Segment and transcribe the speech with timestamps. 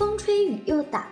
[0.00, 1.10] 风吹雨又打，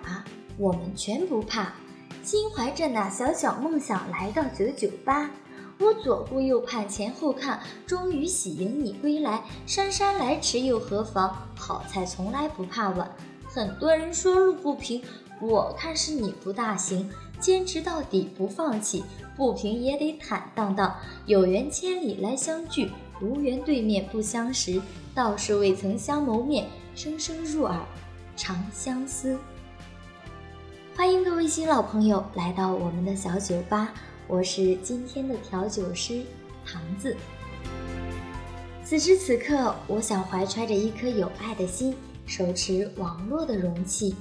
[0.56, 1.74] 我们全不怕。
[2.22, 5.30] 心怀着那小小梦想来到九九八，
[5.78, 9.44] 我左顾右盼前后看，终于喜迎你归来。
[9.66, 11.36] 姗姗来迟又何妨？
[11.54, 13.14] 好菜从来不怕晚。
[13.46, 15.02] 很多人说路不平，
[15.42, 17.10] 我看是你不大行。
[17.38, 19.04] 坚持到底不放弃，
[19.36, 20.96] 不平也得坦荡荡。
[21.26, 24.80] 有缘千里来相聚，无缘对面不相识。
[25.14, 27.78] 道是未曾相谋面，声声入耳，
[28.38, 29.36] 长相思。
[30.96, 33.92] 欢迎各位新老朋友来到我们的小酒吧，
[34.28, 36.22] 我是今天的调酒师
[36.64, 37.16] 唐子。
[38.84, 44.14] 此时此刻，我想怀揣着一颗有爱的心，手持网络的容器，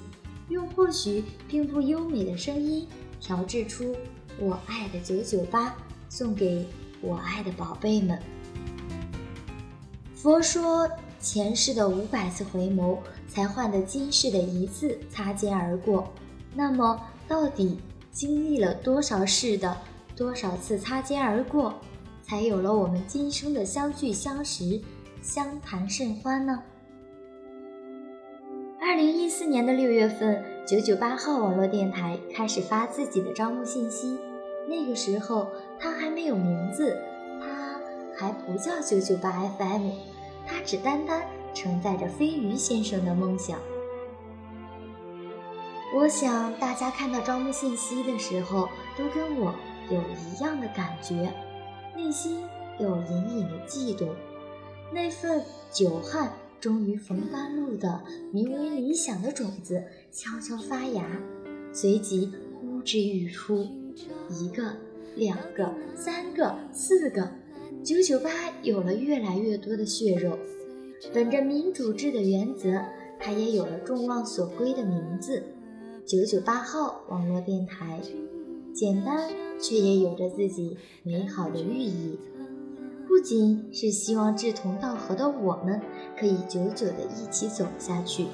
[0.49, 2.87] 用或许并不优美的声音，
[3.21, 3.95] 调制出
[4.39, 5.75] 我爱的九九八，
[6.09, 6.67] 送给
[7.01, 8.19] 我爱的宝贝们。
[10.15, 10.89] 佛说，
[11.19, 16.07] 前世的五百次回眸，才换得今世的一次擦肩而过。
[16.53, 17.79] 那么，到底
[18.11, 19.75] 经历了多少世的
[20.15, 21.73] 多少次擦肩而过，
[22.23, 24.81] 才有了我们今生的相聚相识、
[25.21, 26.63] 相谈甚欢呢？
[28.79, 34.17] 二零一四年的六月份，九九八号网络电台开始发自己的招募信息。
[34.69, 35.47] 那个时候，
[35.79, 36.97] 它还没有名字，
[37.39, 37.79] 它
[38.15, 39.91] 还不叫九九八 FM，
[40.47, 43.59] 它只单单承载着飞鱼先生的梦想。
[45.95, 49.53] 我想大家看到招募信息的时候，都跟我
[49.89, 51.33] 有一样的感觉，
[51.95, 52.43] 内心
[52.79, 54.07] 有隐隐的悸动。
[54.93, 58.01] 那份久旱终于逢甘露的
[58.31, 61.03] 名为理想的种子悄悄发芽，
[61.73, 63.67] 随即呼之欲出。
[64.29, 64.75] 一个、
[65.15, 67.31] 两个、三个、四个，
[67.87, 68.29] 九九八
[68.63, 70.37] 有了越来越多的血肉。
[71.13, 72.83] 本着民主制的原则，
[73.17, 75.41] 它也有了众望所归的名字。
[76.05, 78.01] 九九八号网络电台，
[78.73, 82.19] 简单却也有着自己美好的寓意。
[83.07, 85.79] 不仅是希望志同道合的我们
[86.19, 88.25] 可以久久的一起走下去，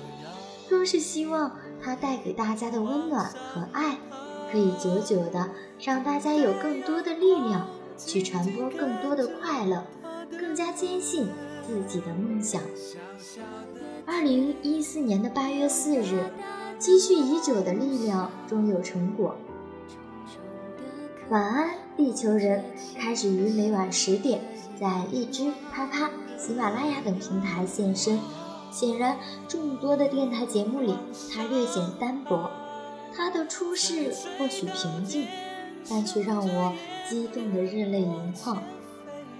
[0.67, 3.99] 更是希望它带给大家的温暖和爱，
[4.51, 7.67] 可以久久的让大家有更多的力量
[7.97, 9.85] 去传播更多的快乐，
[10.39, 11.27] 更加坚信
[11.65, 12.61] 自己的梦想。
[14.05, 16.31] 二零一四年的八月四日。
[16.79, 19.37] 积蓄已久的力量终有成果。
[21.29, 22.65] 晚安，地球人！
[22.99, 24.41] 开始于每晚十点，
[24.77, 28.19] 在荔枝、啪啪、喜马拉雅等平台现身。
[28.69, 29.17] 显然，
[29.47, 30.93] 众多的电台节目里，
[31.33, 32.51] 他略显单薄。
[33.15, 35.25] 他的出世或许平静，
[35.89, 36.73] 但却让我
[37.09, 38.61] 激动得热泪盈眶。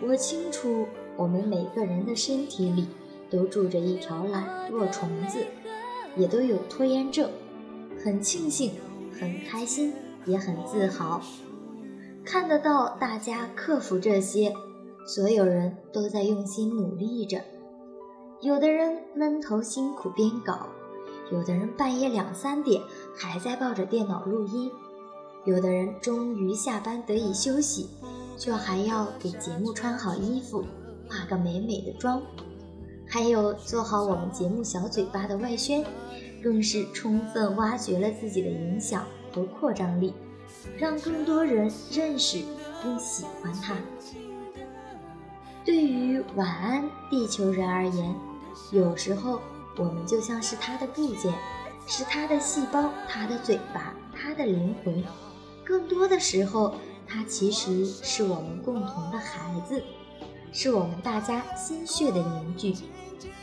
[0.02, 2.88] 我清楚，我们每个人的身体里
[3.30, 5.46] 都住着一条懒惰虫子。
[6.16, 7.28] 也都有拖延症，
[8.04, 8.74] 很庆幸，
[9.20, 9.92] 很开心，
[10.26, 11.20] 也很自豪，
[12.24, 14.54] 看得到大家克服这些，
[15.08, 17.42] 所有人都在用心努力着。
[18.42, 20.68] 有的人闷头辛苦编稿，
[21.32, 22.84] 有的人半夜两三点
[23.16, 24.70] 还在抱着电脑录音，
[25.46, 27.90] 有的人终于下班得以休息，
[28.38, 30.64] 却还要给节目穿好衣服，
[31.10, 32.22] 化个美美的妆。
[33.06, 35.84] 还有做好我们节目小嘴巴的外宣，
[36.42, 40.14] 更是充分挖掘了自己的影响和扩张力，
[40.78, 42.42] 让更多人认识
[42.82, 43.76] 并喜欢它。
[45.66, 48.16] 对于晚安地球人而言，
[48.72, 49.42] 有时候
[49.78, 51.34] 我们就像是他的部件，
[51.86, 55.04] 是他的细胞、他的嘴巴、他的灵魂。
[55.64, 56.76] 更多的时候，
[57.08, 59.82] 他其实是我们共同的孩子，
[60.52, 62.76] 是我们大家心血的凝聚。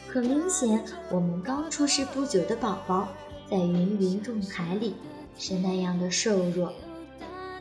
[0.09, 3.09] 很明显，我们刚出世不久的宝宝，
[3.49, 4.95] 在芸芸众海里
[5.39, 6.73] 是那样的瘦弱。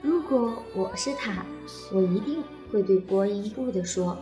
[0.02, 1.46] 如果我是他，
[1.94, 4.18] 我一定会对播音部的说：“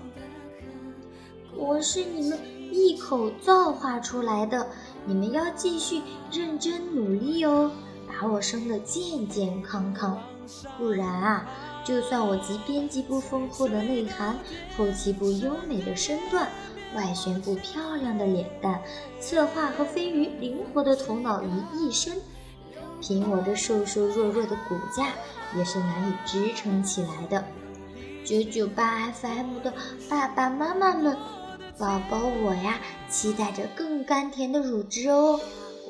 [1.56, 2.38] 我是你们
[2.72, 4.68] 一口造化出来的，
[5.06, 6.02] 你们要继续
[6.32, 7.72] 认真努力哦，
[8.20, 10.22] 把我生得健健康康。
[10.78, 11.50] 不然啊，
[11.86, 14.38] 就算我集编辑部丰厚的内涵，
[14.78, 16.48] 后期部优美的身段。”
[16.96, 18.82] 外宣部漂亮的脸蛋，
[19.20, 22.16] 策划和飞鱼灵活的头脑于一身，
[23.02, 25.10] 凭我这瘦瘦弱弱的骨架，
[25.56, 27.44] 也是难以支撑起来的。
[28.24, 29.74] 九九八 FM 的
[30.10, 31.18] 爸爸妈妈们，
[31.78, 32.80] 宝宝我呀，
[33.10, 35.40] 期待着更甘甜的乳汁哦，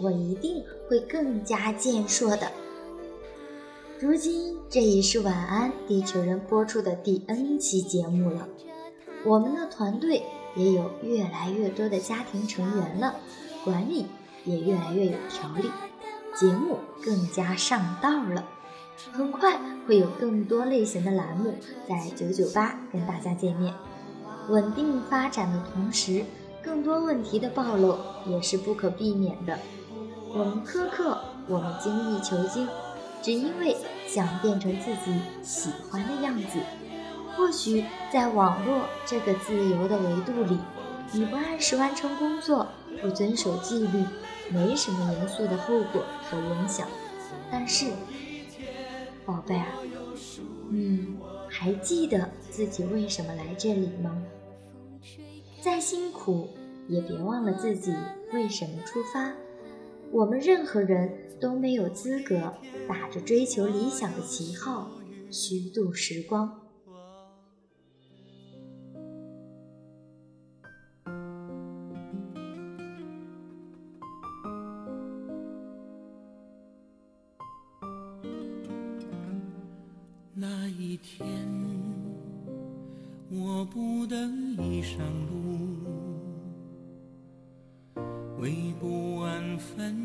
[0.02, 2.52] 我一定会更加健硕的。
[4.00, 8.48] 如今这已是晚安地球人播出的第 N 期节目了，
[9.26, 10.24] 我们的团队。
[10.56, 13.18] 也有越来越多的家庭成员了，
[13.64, 14.08] 管理
[14.44, 15.70] 也越来越有条理，
[16.34, 18.44] 节目更加上道了。
[19.12, 21.54] 很快会有更多类型的栏目
[21.88, 23.72] 在九九八跟大家见面。
[24.50, 26.26] 稳定发展的同时，
[26.64, 27.96] 更多问题的暴露
[28.26, 29.60] 也是不可避免的。
[30.38, 31.18] 我们苛刻，
[31.48, 32.68] 我们精益求精，
[33.24, 33.76] 只因为
[34.06, 36.60] 想变成自己喜欢的样子。
[37.36, 40.60] 或许在网络这个自由的维度里，
[41.12, 42.68] 你不按时完成工作，
[43.02, 44.04] 不遵守纪律，
[44.52, 46.88] 没什么严肃的后果和影响。
[47.52, 47.88] 但是，
[49.26, 49.66] 宝贝儿，
[50.70, 51.18] 你
[51.50, 54.22] 还记得自己为什么来这里吗？
[55.64, 56.50] 再辛苦，
[56.88, 57.92] 也别忘了自己
[58.34, 59.34] 为什么出发。
[60.12, 62.54] 我们任何人都没有资格
[62.88, 64.90] 打着追求理想的旗号
[65.30, 66.62] 虚度时光。
[80.40, 81.28] 那一天，
[83.32, 84.16] 我不得
[84.62, 85.77] 已上路，
[88.40, 89.96] 为不安分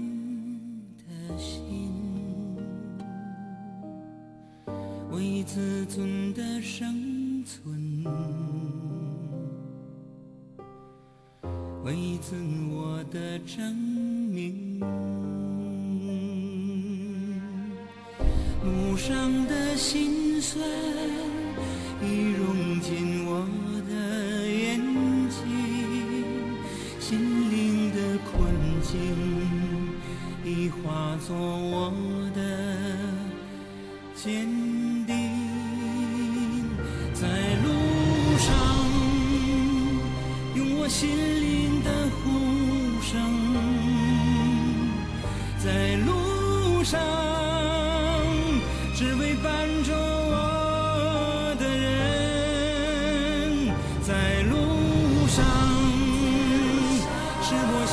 [0.96, 1.92] 的心，
[5.10, 8.04] 为自尊的生存，
[11.84, 12.34] 为自
[12.70, 14.80] 我的证明。
[18.64, 20.64] 路上的心酸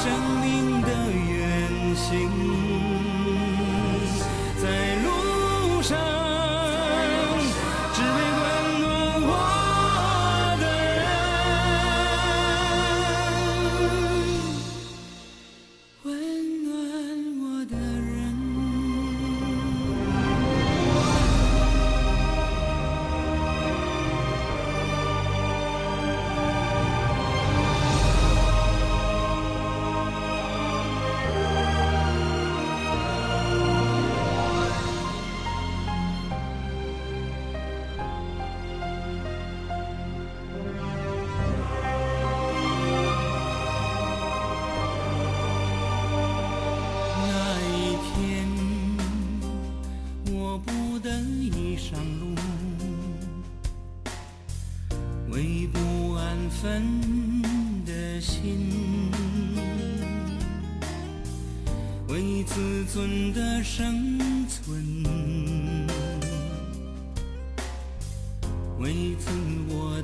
[0.09, 0.38] 生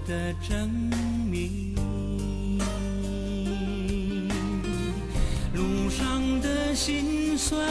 [0.07, 0.69] 的证
[1.29, 1.75] 明。
[5.53, 7.67] 路上的辛酸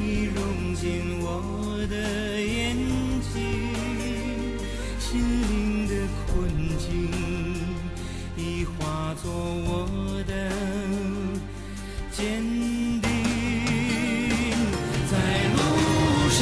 [0.00, 1.94] 已融进我的
[2.40, 2.74] 眼
[3.32, 3.32] 睛，
[4.98, 5.92] 心灵的
[6.26, 6.32] 困
[6.78, 7.10] 境
[8.36, 10.32] 已化作我的
[12.12, 12.42] 坚
[13.00, 13.10] 定，
[15.10, 15.12] 在
[15.52, 15.58] 路
[16.30, 16.40] 上，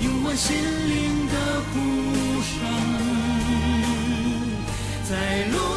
[0.00, 0.26] 用我。
[0.36, 0.56] 心
[0.88, 1.13] 灵
[5.04, 5.73] 在路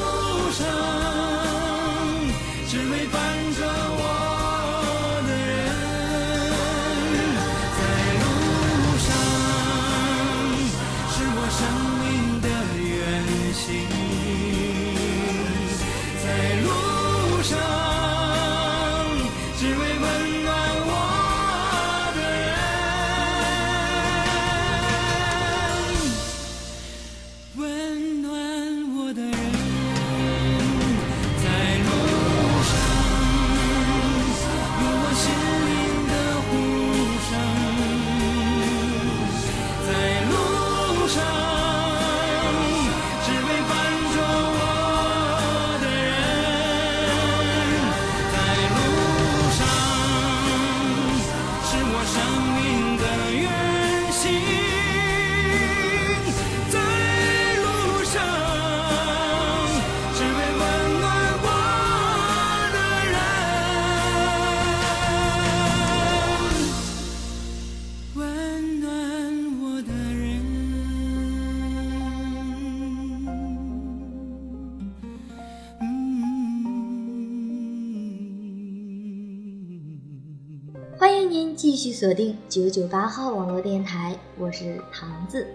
[81.68, 85.46] 继续锁定九九八号网络电台，我是唐子。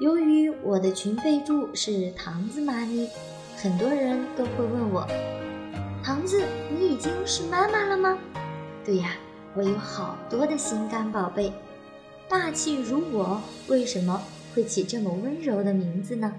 [0.00, 3.08] 由于我的群备注是唐子妈咪，
[3.56, 5.06] 很多人都会问我：
[6.02, 6.42] 唐子，
[6.76, 8.18] 你已经是妈妈了吗？
[8.84, 9.12] 对呀，
[9.54, 11.52] 我有好多的心肝宝贝，
[12.28, 14.20] 霸气如我，为什么
[14.56, 16.34] 会起这么温柔的名字呢？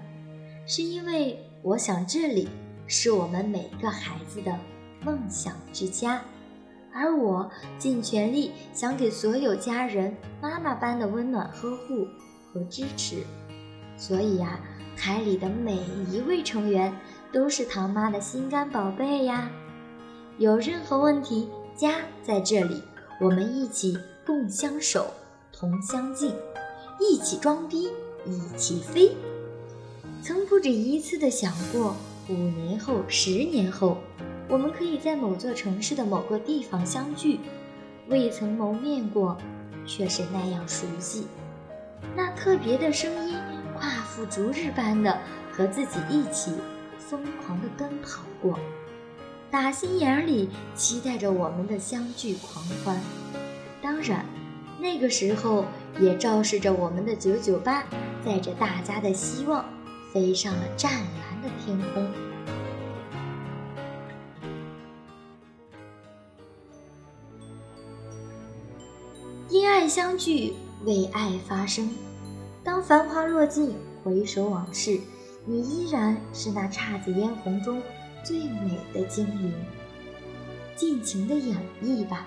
[0.66, 2.50] 是因为我想这里。
[2.88, 4.56] 是我们每个孩子的
[5.04, 6.22] 梦想之家，
[6.92, 12.06] 而我尽全力想给所有家人妈妈般的温暖呵护
[12.52, 13.22] 和支持。
[13.96, 14.60] 所以呀，
[14.96, 15.76] 海里的每
[16.10, 16.92] 一位成员
[17.32, 19.50] 都是唐妈的心肝宝贝呀。
[20.38, 22.82] 有任何问题，家在这里，
[23.20, 25.06] 我们一起共相守，
[25.52, 26.34] 同相敬，
[27.00, 27.90] 一起装逼，
[28.26, 29.12] 一起飞。
[30.22, 31.94] 曾不止一次的想过。
[32.28, 33.98] 五年后，十年后，
[34.48, 37.40] 我们可以在某座城市的某个地方相聚，
[38.08, 39.36] 未曾谋面过，
[39.86, 41.26] 却是那样熟悉。
[42.14, 43.36] 那特别的声音，
[43.76, 45.18] 夸父逐日般的
[45.50, 46.52] 和自己一起
[46.98, 48.58] 疯狂的奔跑过，
[49.50, 53.00] 打心眼里期待着我们的相聚狂欢。
[53.82, 54.24] 当然，
[54.78, 55.64] 那个时候
[56.00, 57.82] 也昭示着我们的九九八，
[58.24, 59.64] 载着大家的希望，
[60.12, 61.48] 飞上了湛蓝的。
[61.64, 62.06] 天空，
[69.88, 70.52] 相聚，
[70.84, 71.88] 为爱发声。
[72.64, 74.98] 当繁华落尽，回首往事，
[75.44, 77.80] 你依然是那姹紫嫣红中
[78.24, 79.52] 最美的精灵。
[80.74, 82.26] 尽情的演绎吧，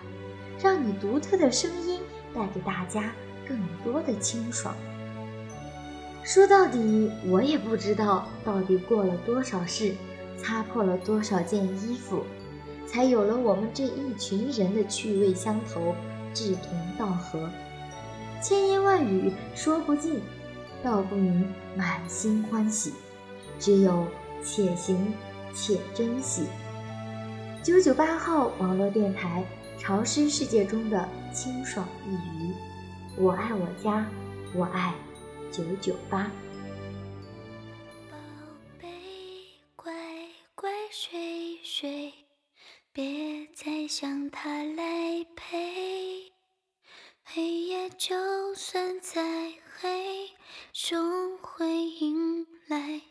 [0.61, 1.99] 让你独特的声音
[2.33, 3.13] 带给大家
[3.47, 4.73] 更多的清爽。
[6.23, 9.93] 说到底，我也不知道到底过了多少事，
[10.37, 12.23] 擦破了多少件衣服，
[12.87, 15.93] 才有了我们这一群人的趣味相投、
[16.33, 17.49] 志同道合。
[18.41, 20.21] 千言万语说不尽，
[20.83, 22.93] 道不明满心欢喜，
[23.59, 24.07] 只有
[24.43, 25.13] 且行
[25.53, 26.47] 且珍惜。
[27.61, 29.43] 九九八号网络电台，
[29.77, 32.53] 潮湿世界中的清爽一隅，
[33.17, 34.05] 我爱我家，
[34.55, 34.93] 我爱。
[35.51, 36.31] 九九八，
[38.09, 38.15] 宝
[38.79, 38.87] 贝，
[39.75, 39.91] 乖
[40.53, 42.13] 乖睡睡，
[42.93, 45.98] 别再想他来陪。
[47.31, 49.21] 黑夜就算再
[49.79, 50.31] 黑，
[50.73, 53.01] 终会迎来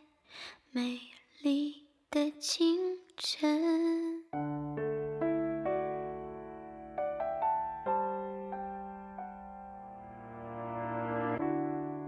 [0.72, 0.98] 美
[1.40, 4.24] 丽的清晨。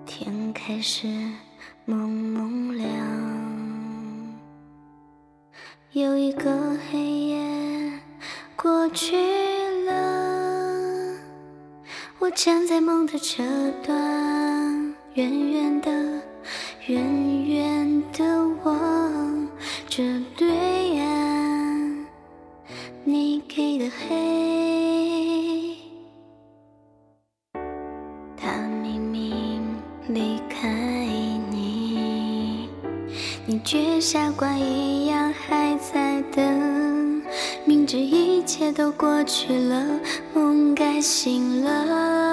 [0.04, 1.06] 天开始
[1.84, 4.36] 蒙蒙亮，
[5.92, 8.00] 有一个黑夜
[8.56, 9.16] 过去
[12.42, 13.44] 站在梦的这
[13.86, 15.90] 端，远远的，
[16.86, 18.24] 远远的
[18.64, 19.46] 望
[19.86, 20.02] 着
[20.38, 20.48] 对
[20.98, 22.06] 岸，
[23.04, 25.76] 你给的黑，
[28.38, 28.50] 他
[28.82, 29.62] 明明
[30.08, 30.66] 离开
[31.50, 32.70] 你，
[33.44, 33.60] 你。
[33.62, 37.22] 却傻瓜一样还在等，
[37.66, 40.00] 明知一切都过去了，
[40.32, 42.29] 梦该醒了。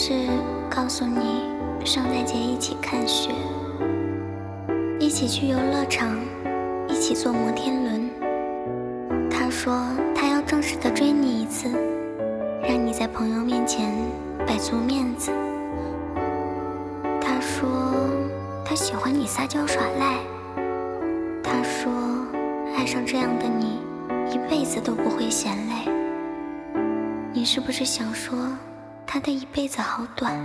[0.00, 0.14] 是
[0.70, 1.42] 告诉你
[1.84, 3.32] 圣诞节一起看雪，
[5.00, 6.16] 一起去游乐场，
[6.86, 9.28] 一起坐摩天轮？
[9.28, 9.82] 他说
[10.14, 11.68] 他要正式的追你一次，
[12.62, 13.92] 让你在朋友面前
[14.46, 15.32] 摆足面子。
[17.20, 17.68] 他说
[18.64, 20.18] 他喜欢你撒娇耍赖。
[21.42, 21.90] 他说
[22.76, 23.80] 爱上这样的你，
[24.32, 25.90] 一辈子都不会嫌累。
[27.32, 28.38] 你是不是想说？
[29.10, 30.38] 他的一辈子好短，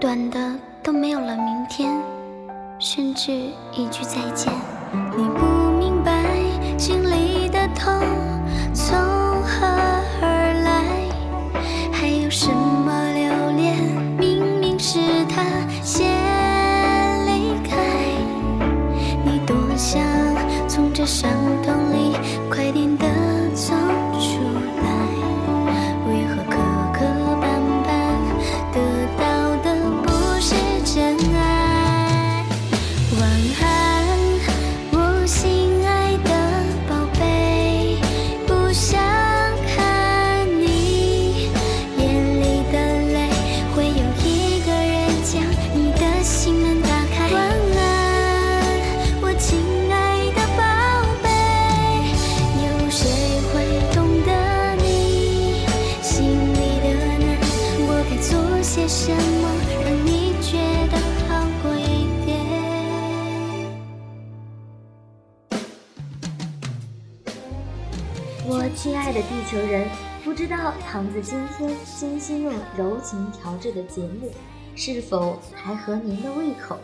[0.00, 2.00] 短的都没有了明天，
[2.78, 3.32] 甚至
[3.72, 4.52] 一句再见。
[5.16, 5.44] 你不
[5.76, 6.22] 明白
[6.78, 7.92] 心里的痛
[8.72, 8.96] 从
[9.42, 9.66] 何
[10.22, 10.84] 而来，
[11.90, 12.79] 还有什么
[69.50, 69.88] 球人，
[70.22, 74.30] 不知道唐子今天精心用柔情调制的节目
[74.76, 76.78] 是否还合您的胃口？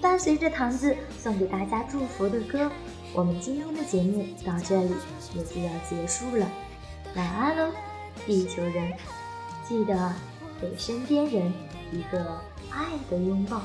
[0.00, 2.68] 伴随着糖子送给大家祝福的歌，
[3.14, 4.90] 我们今天的节目到这里
[5.32, 6.50] 也就要结束了。
[7.14, 7.70] 晚安喽，
[8.26, 8.92] 地球人！
[9.68, 10.12] 记得
[10.60, 11.52] 给身边人
[11.92, 13.62] 一个爱的拥抱。